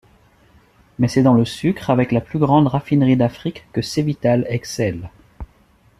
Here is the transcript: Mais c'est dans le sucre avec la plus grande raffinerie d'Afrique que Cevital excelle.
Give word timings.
Mais 0.97 1.07
c'est 1.07 1.21
dans 1.21 1.35
le 1.35 1.45
sucre 1.45 1.91
avec 1.91 2.11
la 2.11 2.21
plus 2.21 2.39
grande 2.39 2.65
raffinerie 2.67 3.15
d'Afrique 3.17 3.67
que 3.71 3.83
Cevital 3.83 4.47
excelle. 4.49 5.11